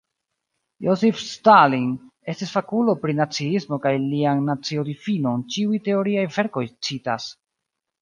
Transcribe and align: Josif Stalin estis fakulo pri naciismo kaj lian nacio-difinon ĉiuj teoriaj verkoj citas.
Josif 0.85 1.19
Stalin 1.23 1.85
estis 2.33 2.55
fakulo 2.57 2.97
pri 3.05 3.15
naciismo 3.21 3.81
kaj 3.85 3.93
lian 4.09 4.43
nacio-difinon 4.51 5.47
ĉiuj 5.57 5.85
teoriaj 5.91 6.29
verkoj 6.41 6.69
citas. 6.91 7.33